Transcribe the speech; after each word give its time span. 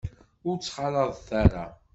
Ur 0.47 0.55
tt-ttxalaḍ 0.57 1.11
ara. 1.43 1.65